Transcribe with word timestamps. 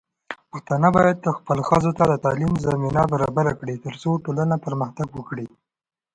پښتانه 0.51 0.87
بايد 0.95 1.19
خپلو 1.37 1.61
ښځو 1.69 1.91
ته 1.97 2.03
د 2.07 2.13
تعليم 2.25 2.53
زمينه 2.65 3.01
برابره 3.13 3.53
کړي، 3.59 3.75
ترڅو 3.85 4.09
ټولنه 4.25 4.55
پرمختګ 4.65 5.07
وکړي. 5.13 5.47